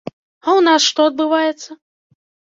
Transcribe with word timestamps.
А 0.03 0.49
ў 0.53 0.61
нас 0.67 0.87
што 0.91 1.05
адбываецца? 1.09 1.77